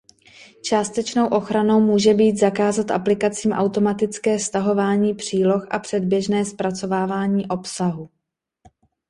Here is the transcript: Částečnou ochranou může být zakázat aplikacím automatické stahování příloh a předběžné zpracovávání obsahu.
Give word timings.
Částečnou 0.61 1.27
ochranou 1.27 1.79
může 1.81 2.13
být 2.13 2.39
zakázat 2.39 2.91
aplikacím 2.91 3.51
automatické 3.51 4.39
stahování 4.39 5.13
příloh 5.13 5.67
a 5.71 5.79
předběžné 5.79 6.45
zpracovávání 6.45 7.47
obsahu. 7.47 8.09